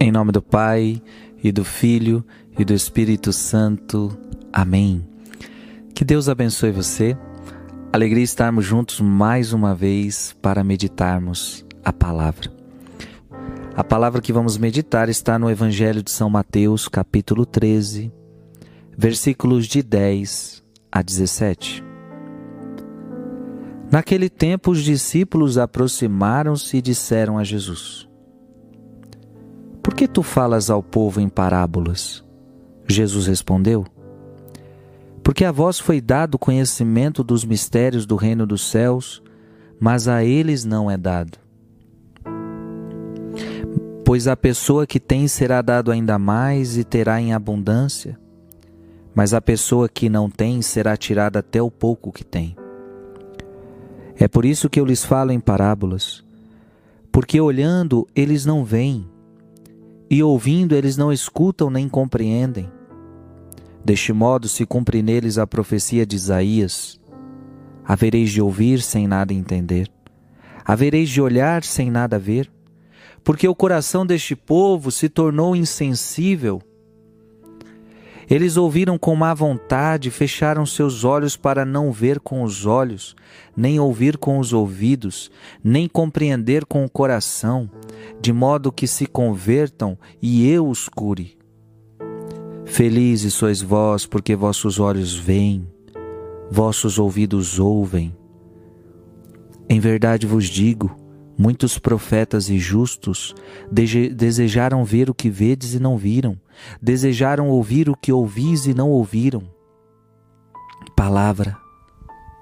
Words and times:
Em 0.00 0.12
nome 0.12 0.30
do 0.30 0.40
Pai, 0.40 1.02
e 1.42 1.50
do 1.50 1.64
Filho, 1.64 2.24
e 2.56 2.64
do 2.64 2.72
Espírito 2.72 3.32
Santo. 3.32 4.16
Amém. 4.52 5.04
Que 5.92 6.04
Deus 6.04 6.28
abençoe 6.28 6.70
você. 6.70 7.18
Alegria 7.92 8.22
estarmos 8.22 8.64
juntos 8.64 9.00
mais 9.00 9.52
uma 9.52 9.74
vez 9.74 10.36
para 10.40 10.62
meditarmos 10.62 11.66
a 11.84 11.92
palavra. 11.92 12.52
A 13.74 13.82
palavra 13.82 14.20
que 14.20 14.32
vamos 14.32 14.56
meditar 14.56 15.08
está 15.08 15.36
no 15.36 15.50
Evangelho 15.50 16.02
de 16.02 16.12
São 16.12 16.30
Mateus, 16.30 16.86
capítulo 16.86 17.44
13, 17.44 18.12
versículos 18.96 19.66
de 19.66 19.82
10 19.82 20.62
a 20.92 21.02
17. 21.02 21.84
Naquele 23.90 24.28
tempo, 24.28 24.70
os 24.70 24.82
discípulos 24.82 25.58
aproximaram-se 25.58 26.76
e 26.76 26.82
disseram 26.82 27.38
a 27.38 27.42
Jesus: 27.42 28.07
Por 29.88 29.94
que 29.94 30.06
tu 30.06 30.22
falas 30.22 30.68
ao 30.68 30.82
povo 30.82 31.18
em 31.18 31.30
parábolas? 31.30 32.22
Jesus 32.86 33.26
respondeu: 33.26 33.86
Porque 35.22 35.46
a 35.46 35.50
vós 35.50 35.80
foi 35.80 35.98
dado 35.98 36.38
conhecimento 36.38 37.24
dos 37.24 37.42
mistérios 37.42 38.04
do 38.04 38.14
reino 38.14 38.46
dos 38.46 38.68
céus, 38.68 39.22
mas 39.80 40.06
a 40.06 40.22
eles 40.22 40.62
não 40.62 40.90
é 40.90 40.98
dado. 40.98 41.38
Pois 44.04 44.28
a 44.28 44.36
pessoa 44.36 44.86
que 44.86 45.00
tem 45.00 45.26
será 45.26 45.62
dado 45.62 45.90
ainda 45.90 46.18
mais 46.18 46.76
e 46.76 46.84
terá 46.84 47.18
em 47.18 47.32
abundância, 47.32 48.20
mas 49.14 49.32
a 49.32 49.40
pessoa 49.40 49.88
que 49.88 50.10
não 50.10 50.28
tem 50.28 50.60
será 50.60 50.98
tirada 50.98 51.38
até 51.38 51.62
o 51.62 51.70
pouco 51.70 52.12
que 52.12 52.24
tem. 52.24 52.54
É 54.18 54.28
por 54.28 54.44
isso 54.44 54.68
que 54.68 54.78
eu 54.78 54.84
lhes 54.84 55.02
falo 55.02 55.32
em 55.32 55.40
parábolas, 55.40 56.22
porque 57.10 57.40
olhando 57.40 58.06
eles 58.14 58.44
não 58.44 58.62
veem, 58.66 59.08
e 60.10 60.22
ouvindo 60.22 60.74
eles 60.74 60.96
não 60.96 61.12
escutam 61.12 61.70
nem 61.70 61.88
compreendem. 61.88 62.70
Deste 63.84 64.12
modo 64.12 64.48
se 64.48 64.66
cumpre 64.66 65.02
neles 65.02 65.38
a 65.38 65.46
profecia 65.46 66.04
de 66.04 66.16
Isaías: 66.16 67.00
Havereis 67.84 68.30
de 68.30 68.40
ouvir 68.40 68.80
sem 68.82 69.06
nada 69.06 69.32
entender, 69.32 69.90
havereis 70.64 71.08
de 71.08 71.20
olhar 71.20 71.62
sem 71.62 71.90
nada 71.90 72.18
ver, 72.18 72.50
porque 73.22 73.46
o 73.46 73.54
coração 73.54 74.04
deste 74.04 74.34
povo 74.34 74.90
se 74.90 75.08
tornou 75.08 75.54
insensível. 75.54 76.60
Eles 78.30 78.58
ouviram 78.58 78.98
com 78.98 79.16
má 79.16 79.32
vontade, 79.32 80.10
fecharam 80.10 80.66
seus 80.66 81.02
olhos 81.02 81.34
para 81.34 81.64
não 81.64 81.90
ver 81.90 82.20
com 82.20 82.42
os 82.42 82.66
olhos, 82.66 83.16
nem 83.56 83.80
ouvir 83.80 84.18
com 84.18 84.38
os 84.38 84.52
ouvidos, 84.52 85.30
nem 85.64 85.88
compreender 85.88 86.66
com 86.66 86.84
o 86.84 86.90
coração, 86.90 87.70
de 88.20 88.32
modo 88.32 88.72
que 88.72 88.86
se 88.86 89.06
convertam 89.06 89.98
e 90.20 90.48
eu 90.48 90.68
os 90.68 90.88
cure. 90.88 91.36
Felizes 92.64 93.34
sois 93.34 93.62
vós, 93.62 94.06
porque 94.06 94.36
vossos 94.36 94.78
olhos 94.78 95.16
veem, 95.16 95.66
vossos 96.50 96.98
ouvidos 96.98 97.58
ouvem. 97.58 98.14
Em 99.68 99.80
verdade 99.80 100.26
vos 100.26 100.46
digo, 100.46 100.94
Muitos 101.38 101.78
profetas 101.78 102.50
e 102.50 102.58
justos 102.58 103.32
desejaram 103.70 104.84
ver 104.84 105.08
o 105.08 105.14
que 105.14 105.30
vedes 105.30 105.72
e 105.72 105.78
não 105.78 105.96
viram, 105.96 106.36
desejaram 106.82 107.48
ouvir 107.48 107.88
o 107.88 107.96
que 107.96 108.12
ouvis 108.12 108.66
e 108.66 108.74
não 108.74 108.90
ouviram. 108.90 109.48
Palavra 110.96 111.56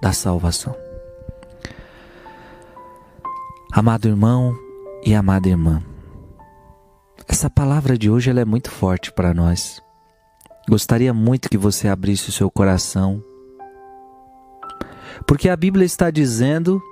da 0.01 0.15
salvação. 0.15 0.75
Amado 3.71 4.09
irmão 4.09 4.57
e 5.05 5.15
amada 5.15 5.49
irmã, 5.49 5.83
essa 7.29 7.51
palavra 7.51 7.97
de 7.97 8.11
hoje 8.11 8.31
ela 8.31 8.41
é 8.41 8.45
muito 8.45 8.71
forte 8.71 9.13
para 9.13 9.35
nós. 9.35 9.83
Gostaria 10.69 11.13
muito 11.15 11.49
que 11.49 11.59
você 11.59 11.89
abrisse 11.89 12.29
o 12.29 12.33
seu 12.33 12.51
coração, 12.51 13.23
porque 15.27 15.49
a 15.49 15.57
Bíblia 15.57 15.85
está 15.85 16.11
dizendo 16.11 16.83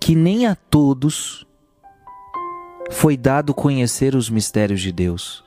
que 0.00 0.14
nem 0.14 0.46
a 0.46 0.54
todos 0.54 1.46
foi 2.90 3.16
dado 3.16 3.54
conhecer 3.54 4.14
os 4.14 4.30
mistérios 4.30 4.80
de 4.80 4.92
Deus. 4.92 5.44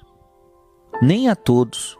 Nem 1.01 1.29
a 1.29 1.35
todos. 1.35 1.97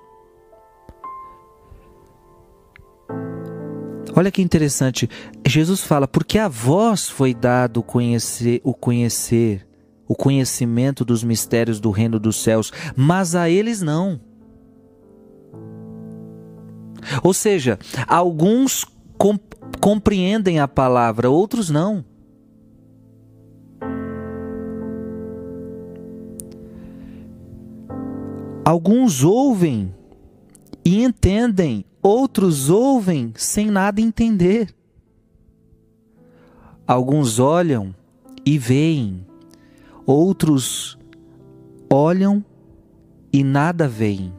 Olha 4.15 4.31
que 4.31 4.41
interessante. 4.41 5.09
Jesus 5.47 5.81
fala: 5.81 6.07
"Porque 6.07 6.37
a 6.37 6.47
vós 6.47 7.09
foi 7.09 7.33
dado 7.33 7.81
conhecer 7.81 8.61
o 8.63 8.73
conhecer, 8.73 9.67
o 10.07 10.15
conhecimento 10.15 11.05
dos 11.05 11.23
mistérios 11.23 11.79
do 11.79 11.91
reino 11.91 12.19
dos 12.19 12.41
céus, 12.41 12.71
mas 12.95 13.35
a 13.35 13.49
eles 13.49 13.81
não." 13.81 14.19
Ou 17.23 17.33
seja, 17.33 17.79
alguns 18.07 18.85
compreendem 19.79 20.59
a 20.59 20.67
palavra, 20.67 21.29
outros 21.29 21.69
não. 21.69 22.05
Alguns 28.63 29.23
ouvem 29.23 29.93
e 30.91 31.05
entendem, 31.05 31.85
outros 32.01 32.69
ouvem 32.69 33.31
sem 33.37 33.71
nada 33.71 34.01
entender. 34.01 34.75
Alguns 36.85 37.39
olham 37.39 37.95
e 38.45 38.57
veem, 38.57 39.25
outros 40.05 40.99
olham 41.89 42.43
e 43.31 43.41
nada 43.41 43.87
veem. 43.87 44.33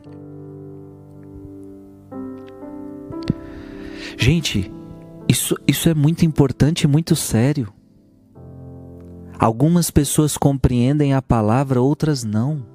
Gente, 4.19 4.71
isso, 5.27 5.57
isso 5.67 5.89
é 5.89 5.95
muito 5.95 6.27
importante 6.27 6.83
e 6.83 6.87
muito 6.87 7.17
sério. 7.17 7.73
Algumas 9.39 9.91
pessoas 9.91 10.37
compreendem 10.37 11.15
a 11.15 11.23
palavra, 11.23 11.81
outras 11.81 12.23
não. 12.23 12.72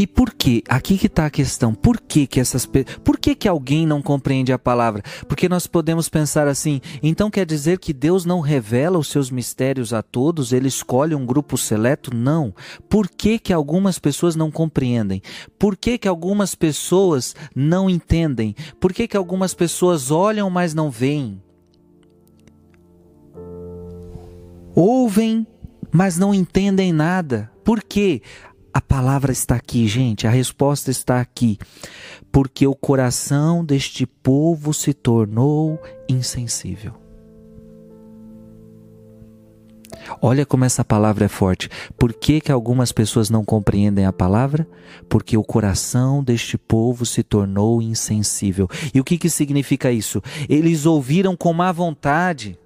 E 0.00 0.06
por 0.06 0.32
que? 0.32 0.64
Aqui 0.66 0.96
que 0.96 1.08
está 1.08 1.26
a 1.26 1.30
questão. 1.30 1.74
Por 1.74 2.00
que 2.00 2.26
que 2.26 2.40
essas 2.40 2.66
por 3.04 3.18
que 3.18 3.34
que 3.34 3.46
alguém 3.46 3.86
não 3.86 4.00
compreende 4.00 4.50
a 4.50 4.58
palavra? 4.58 5.02
Porque 5.28 5.46
nós 5.46 5.66
podemos 5.66 6.08
pensar 6.08 6.48
assim, 6.48 6.80
então 7.02 7.30
quer 7.30 7.44
dizer 7.44 7.78
que 7.78 7.92
Deus 7.92 8.24
não 8.24 8.40
revela 8.40 8.96
os 8.96 9.08
seus 9.08 9.30
mistérios 9.30 9.92
a 9.92 10.02
todos, 10.02 10.54
ele 10.54 10.68
escolhe 10.68 11.14
um 11.14 11.26
grupo 11.26 11.58
seleto? 11.58 12.16
Não. 12.16 12.54
Por 12.88 13.10
que 13.10 13.38
que 13.38 13.52
algumas 13.52 13.98
pessoas 13.98 14.34
não 14.34 14.50
compreendem? 14.50 15.20
Por 15.58 15.76
que 15.76 15.98
que 15.98 16.08
algumas 16.08 16.54
pessoas 16.54 17.36
não 17.54 17.90
entendem? 17.90 18.56
Por 18.80 18.94
que 18.94 19.06
que 19.06 19.18
algumas 19.18 19.52
pessoas 19.52 20.10
olham, 20.10 20.48
mas 20.48 20.72
não 20.72 20.90
veem? 20.90 21.42
Ouvem, 24.74 25.46
mas 25.92 26.16
não 26.16 26.32
entendem 26.32 26.90
nada. 26.90 27.50
Por 27.62 27.82
quê? 27.82 28.22
A 28.72 28.80
palavra 28.80 29.32
está 29.32 29.56
aqui, 29.56 29.86
gente, 29.88 30.26
a 30.26 30.30
resposta 30.30 30.90
está 30.90 31.20
aqui. 31.20 31.58
Porque 32.30 32.66
o 32.66 32.74
coração 32.74 33.64
deste 33.64 34.06
povo 34.06 34.72
se 34.72 34.94
tornou 34.94 35.80
insensível. 36.08 36.94
Olha 40.22 40.46
como 40.46 40.64
essa 40.64 40.84
palavra 40.84 41.24
é 41.24 41.28
forte. 41.28 41.68
Por 41.98 42.12
que, 42.12 42.40
que 42.40 42.52
algumas 42.52 42.92
pessoas 42.92 43.28
não 43.28 43.44
compreendem 43.44 44.06
a 44.06 44.12
palavra? 44.12 44.66
Porque 45.08 45.36
o 45.36 45.44
coração 45.44 46.22
deste 46.22 46.56
povo 46.56 47.04
se 47.04 47.22
tornou 47.22 47.82
insensível. 47.82 48.68
E 48.94 49.00
o 49.00 49.04
que, 49.04 49.18
que 49.18 49.28
significa 49.28 49.90
isso? 49.90 50.22
Eles 50.48 50.86
ouviram 50.86 51.36
com 51.36 51.52
má 51.52 51.70
vontade. 51.72 52.58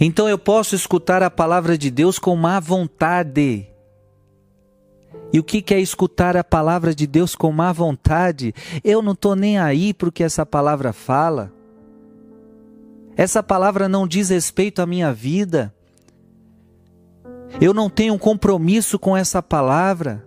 Então 0.00 0.28
eu 0.28 0.38
posso 0.38 0.74
escutar 0.74 1.22
a 1.22 1.30
palavra 1.30 1.76
de 1.76 1.90
Deus 1.90 2.18
com 2.18 2.36
má 2.36 2.60
vontade. 2.60 3.68
E 5.32 5.40
o 5.40 5.44
que 5.44 5.74
é 5.74 5.80
escutar 5.80 6.36
a 6.36 6.44
palavra 6.44 6.94
de 6.94 7.06
Deus 7.06 7.34
com 7.34 7.50
má 7.50 7.72
vontade? 7.72 8.54
Eu 8.84 9.02
não 9.02 9.12
estou 9.12 9.34
nem 9.34 9.58
aí 9.58 9.92
para 9.92 10.08
o 10.08 10.12
que 10.12 10.22
essa 10.22 10.46
palavra 10.46 10.92
fala. 10.92 11.52
Essa 13.16 13.42
palavra 13.42 13.88
não 13.88 14.06
diz 14.06 14.28
respeito 14.28 14.80
à 14.80 14.86
minha 14.86 15.12
vida. 15.12 15.74
Eu 17.60 17.72
não 17.72 17.88
tenho 17.88 18.14
um 18.14 18.18
compromisso 18.18 18.98
com 18.98 19.16
essa 19.16 19.42
palavra. 19.42 20.26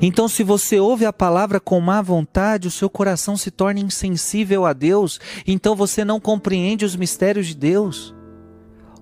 Então, 0.00 0.28
se 0.28 0.42
você 0.42 0.80
ouve 0.80 1.04
a 1.04 1.12
palavra 1.12 1.60
com 1.60 1.80
má 1.80 2.00
vontade, 2.00 2.68
o 2.68 2.70
seu 2.70 2.88
coração 2.88 3.36
se 3.36 3.50
torna 3.50 3.80
insensível 3.80 4.64
a 4.64 4.72
Deus, 4.72 5.20
então 5.46 5.76
você 5.76 6.04
não 6.04 6.20
compreende 6.20 6.84
os 6.84 6.96
mistérios 6.96 7.46
de 7.46 7.54
Deus. 7.54 8.14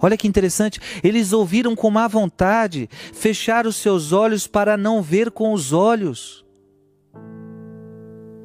Olha 0.00 0.16
que 0.16 0.28
interessante, 0.28 0.80
eles 1.02 1.32
ouviram 1.32 1.74
com 1.74 1.90
má 1.90 2.06
vontade, 2.08 2.88
fecharam 3.12 3.70
os 3.70 3.76
seus 3.76 4.12
olhos 4.12 4.46
para 4.46 4.76
não 4.76 5.00
ver 5.00 5.30
com 5.30 5.52
os 5.52 5.72
olhos. 5.72 6.44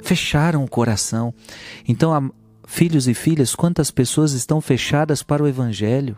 Fecharam 0.02 0.64
o 0.64 0.70
coração. 0.70 1.34
Então, 1.88 2.32
Filhos 2.72 3.08
e 3.08 3.16
filhas, 3.16 3.56
quantas 3.56 3.90
pessoas 3.90 4.34
estão 4.34 4.62
fechadas 4.62 5.24
para 5.24 5.42
o 5.42 5.48
Evangelho? 5.48 6.16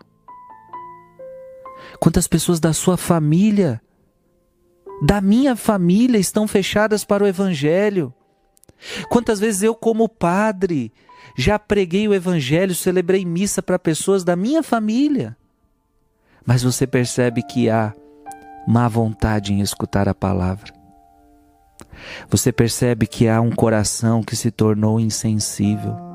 Quantas 1.97 2.27
pessoas 2.27 2.59
da 2.59 2.73
sua 2.73 2.97
família, 2.97 3.81
da 5.01 5.19
minha 5.21 5.55
família, 5.55 6.17
estão 6.17 6.47
fechadas 6.47 7.03
para 7.03 7.23
o 7.23 7.27
Evangelho? 7.27 8.13
Quantas 9.09 9.39
vezes 9.39 9.63
eu, 9.63 9.75
como 9.75 10.09
padre, 10.09 10.91
já 11.37 11.57
preguei 11.57 12.07
o 12.07 12.13
Evangelho, 12.13 12.75
celebrei 12.75 13.25
missa 13.25 13.61
para 13.61 13.79
pessoas 13.79 14.23
da 14.23 14.35
minha 14.35 14.63
família, 14.63 15.37
mas 16.45 16.63
você 16.63 16.87
percebe 16.87 17.43
que 17.43 17.69
há 17.69 17.93
má 18.67 18.87
vontade 18.87 19.53
em 19.53 19.61
escutar 19.61 20.09
a 20.09 20.15
palavra. 20.15 20.73
Você 22.29 22.51
percebe 22.51 23.05
que 23.05 23.27
há 23.27 23.39
um 23.41 23.51
coração 23.51 24.23
que 24.23 24.35
se 24.35 24.49
tornou 24.49 24.99
insensível 24.99 26.11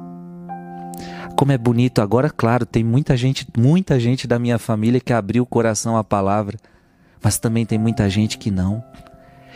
como 1.37 1.53
é 1.53 1.59
bonito 1.59 2.01
agora, 2.01 2.31
claro, 2.31 2.65
tem 2.65 2.83
muita 2.83 3.15
gente, 3.15 3.47
muita 3.57 4.01
gente 4.01 4.27
da 4.27 4.39
minha 4.39 4.59
família 4.59 4.99
que 4.99 5.13
abriu 5.13 5.43
o 5.43 5.47
coração 5.47 5.95
à 5.95 6.03
palavra, 6.03 6.57
mas 7.27 7.41
também 7.41 7.67
tem 7.67 7.77
muita 7.77 8.09
gente 8.09 8.39
que 8.39 8.53
não. 8.53 8.85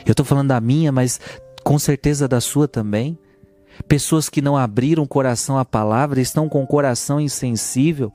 Eu 0.04 0.10
estou 0.10 0.26
falando 0.26 0.48
da 0.48 0.60
minha, 0.60 0.90
mas 0.90 1.20
com 1.62 1.78
certeza 1.78 2.26
da 2.26 2.40
sua 2.40 2.66
também. 2.66 3.16
Pessoas 3.86 4.28
que 4.28 4.42
não 4.42 4.56
abriram 4.56 5.04
o 5.04 5.08
coração 5.08 5.56
à 5.56 5.64
palavra, 5.64 6.20
estão 6.20 6.48
com 6.48 6.64
o 6.64 6.66
coração 6.66 7.20
insensível, 7.20 8.12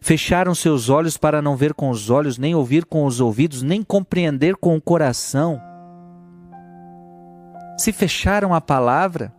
fecharam 0.00 0.52
seus 0.52 0.88
olhos 0.88 1.16
para 1.16 1.40
não 1.40 1.54
ver 1.54 1.74
com 1.74 1.90
os 1.90 2.10
olhos, 2.10 2.38
nem 2.38 2.52
ouvir 2.52 2.86
com 2.86 3.04
os 3.04 3.20
ouvidos, 3.20 3.62
nem 3.62 3.84
compreender 3.84 4.56
com 4.56 4.74
o 4.74 4.82
coração. 4.82 5.62
Se 7.78 7.92
fecharam 7.92 8.52
à 8.52 8.60
palavra, 8.60 9.32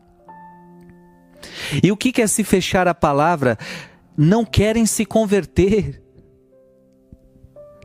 e 1.83 1.91
o 1.91 1.97
que 1.97 2.21
é 2.21 2.27
se 2.27 2.45
fechar 2.45 2.87
a 2.87 2.95
palavra? 2.95 3.57
Não 4.15 4.45
querem 4.45 4.85
se 4.85 5.05
converter. 5.05 6.00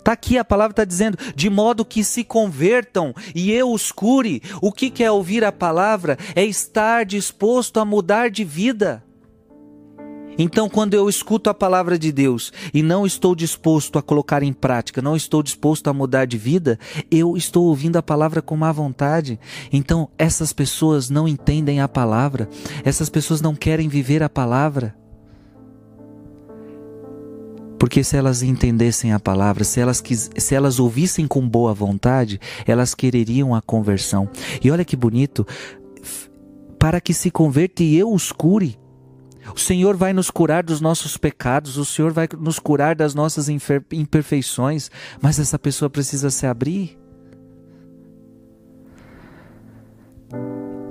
Está 0.07 0.13
aqui 0.13 0.39
a 0.39 0.45
palavra 0.45 0.71
está 0.71 0.85
dizendo, 0.85 1.19
de 1.35 1.51
modo 1.51 1.85
que 1.85 2.05
se 2.05 2.23
convertam 2.23 3.13
e 3.35 3.51
eu 3.51 3.73
os 3.73 3.91
cure. 3.91 4.41
O 4.63 4.71
que 4.71 5.03
é 5.03 5.11
ouvir 5.11 5.45
a 5.45 5.51
palavra? 5.51 6.17
É 6.37 6.45
estar 6.45 7.05
disposto 7.05 7.81
a 7.81 7.85
mudar 7.85 8.31
de 8.31 8.45
vida. 8.45 9.03
Então, 10.39 10.69
quando 10.69 10.95
eu 10.95 11.09
escuto 11.09 11.51
a 11.51 11.55
palavra 11.55 11.99
de 11.99 12.13
Deus 12.13 12.53
e 12.73 12.85
não 12.85 13.05
estou 13.05 13.35
disposto 13.35 13.99
a 13.99 14.03
colocar 14.03 14.45
em 14.45 14.53
prática, 14.53 15.03
não 15.03 15.17
estou 15.17 15.43
disposto 15.43 15.91
a 15.91 15.93
mudar 15.93 16.25
de 16.25 16.39
vida, 16.39 16.79
eu 17.11 17.37
estou 17.37 17.65
ouvindo 17.65 17.97
a 17.97 18.03
palavra 18.03 18.41
com 18.41 18.57
má 18.57 18.71
vontade. 18.71 19.41
Então, 19.73 20.09
essas 20.17 20.53
pessoas 20.53 21.11
não 21.11 21.27
entendem 21.27 21.81
a 21.81 21.89
palavra, 21.89 22.49
essas 22.85 23.11
pessoas 23.11 23.41
não 23.41 23.57
querem 23.57 23.89
viver 23.89 24.23
a 24.23 24.29
palavra. 24.29 24.95
Porque 27.79 28.03
se 28.03 28.17
elas 28.17 28.43
entendessem 28.43 29.13
a 29.13 29.21
palavra, 29.21 29.65
se 29.65 29.81
elas, 29.81 30.01
quis, 30.01 30.31
se 30.37 30.55
elas 30.55 30.79
ouvissem 30.79 31.27
com 31.27 31.47
boa 31.47 31.75
vontade, 31.75 32.41
elas 32.67 32.95
quereriam 32.95 33.55
a 33.55 33.61
conversão. 33.61 34.29
E 34.63 34.71
olha 34.71 34.85
que 34.85 34.97
bonito, 34.97 35.47
para 36.79 37.01
que 37.01 37.13
se 37.13 37.31
converta 37.31 37.83
e 37.83 37.97
eu 37.97 38.13
os 38.13 38.33
cure. 38.33 38.79
O 39.55 39.61
Senhor 39.61 39.97
vai 39.97 40.13
nos 40.13 40.31
curar 40.31 40.65
dos 40.65 40.81
nossos 40.81 41.17
pecados, 41.17 41.77
o 41.77 41.85
Senhor 41.85 42.13
vai 42.13 42.29
nos 42.39 42.59
curar 42.59 42.97
das 42.97 43.15
nossas 43.15 43.49
imperfeições, 43.49 44.91
mas 45.21 45.39
essa 45.39 45.59
pessoa 45.59 45.89
precisa 45.89 46.31
se 46.31 46.47
abrir. 46.47 46.99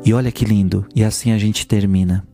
E 0.05 0.13
olha 0.13 0.31
que 0.31 0.45
lindo, 0.45 0.85
e 0.95 1.03
assim 1.03 1.31
a 1.31 1.38
gente 1.38 1.67
termina. 1.67 2.25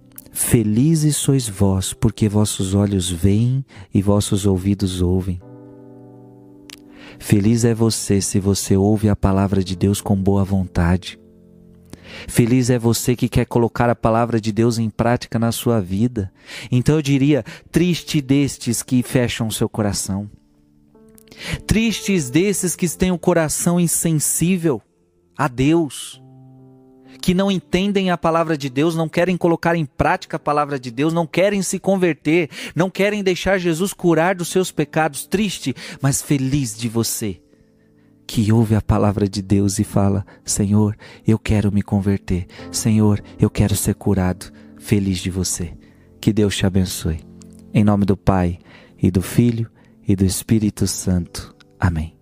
Felizes 0.44 1.16
sois 1.16 1.48
vós, 1.48 1.94
porque 1.94 2.28
vossos 2.28 2.74
olhos 2.74 3.10
veem 3.10 3.64
e 3.94 4.02
vossos 4.02 4.46
ouvidos 4.46 5.02
ouvem. 5.02 5.40
Feliz 7.18 7.64
é 7.64 7.74
você 7.74 8.20
se 8.20 8.38
você 8.38 8.76
ouve 8.76 9.08
a 9.08 9.16
palavra 9.16 9.64
de 9.64 9.78
Deus 9.78 10.02
com 10.02 10.16
boa 10.16 10.44
vontade. 10.44 11.18
Feliz 12.28 12.70
é 12.70 12.78
você 12.78 13.16
que 13.16 13.30
quer 13.30 13.46
colocar 13.46 13.90
a 13.90 13.96
palavra 13.96 14.42
de 14.42 14.52
Deus 14.52 14.78
em 14.78 14.90
prática 14.90 15.40
na 15.40 15.54
sua 15.54 15.80
vida. 15.80 16.30
Então 16.70 16.96
eu 16.96 17.02
diria: 17.02 17.46
triste 17.72 18.20
destes 18.20 18.84
que 18.84 19.02
fecham 19.02 19.50
seu 19.50 19.70
coração. 19.70 20.30
Tristes 21.66 22.30
desses 22.30 22.76
que 22.76 22.90
têm 22.90 23.12
o 23.12 23.18
coração 23.18 23.80
insensível 23.80 24.82
a 25.38 25.48
Deus, 25.48 26.21
que 27.20 27.34
não 27.34 27.52
entendem 27.52 28.12
a 28.12 28.18
palavra 28.18 28.58
de 28.58 28.70
Deus, 28.70 28.96
não 28.96 29.10
querem 29.10 29.36
colocar 29.36 29.76
em 29.76 29.86
prática 29.86 30.38
a 30.38 30.40
palavra 30.40 30.80
de 30.80 30.92
Deus, 30.92 31.14
não 31.14 31.26
querem 31.26 31.62
se 31.62 31.80
converter, 31.80 32.50
não 32.76 32.90
querem 32.90 33.24
deixar 33.24 33.58
Jesus 33.58 33.94
curar 33.94 34.36
dos 34.36 34.50
seus 34.50 34.72
pecados. 34.72 35.26
Triste, 35.26 35.76
mas 36.02 36.22
feliz 36.22 36.78
de 36.78 36.88
você 36.88 37.42
que 38.32 38.50
ouve 38.50 38.76
a 38.76 38.82
palavra 38.82 39.28
de 39.28 39.42
Deus 39.42 39.78
e 39.78 39.84
fala: 39.84 40.26
Senhor, 40.46 40.96
eu 41.28 41.38
quero 41.38 41.70
me 41.70 41.82
converter. 41.82 42.48
Senhor, 42.72 43.22
eu 43.38 43.50
quero 43.50 43.76
ser 43.76 43.96
curado. 43.96 44.50
Feliz 44.80 45.20
de 45.20 45.30
você. 45.30 45.74
Que 46.22 46.32
Deus 46.32 46.56
te 46.56 46.66
abençoe. 46.66 47.20
Em 47.74 47.84
nome 47.84 48.06
do 48.06 48.16
Pai, 48.16 48.60
e 48.98 49.12
do 49.12 49.22
Filho, 49.22 49.70
e 50.08 50.16
do 50.16 50.24
Espírito 50.24 50.88
Santo. 50.88 51.54
Amém. 51.78 52.21